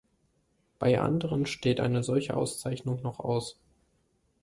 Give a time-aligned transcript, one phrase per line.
[0.79, 3.59] Bei anderen steht eine solche Auszeichnung noch aus.